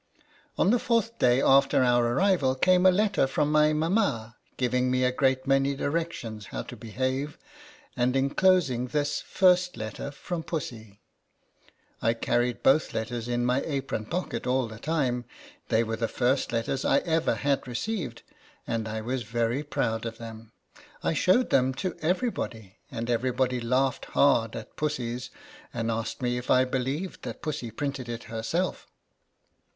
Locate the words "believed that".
26.65-27.43